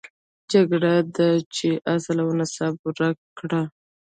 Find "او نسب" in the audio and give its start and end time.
2.23-2.73